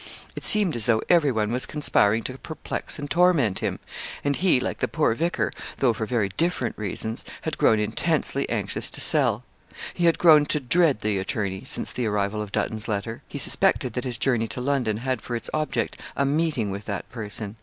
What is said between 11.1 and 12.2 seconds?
attorney, since the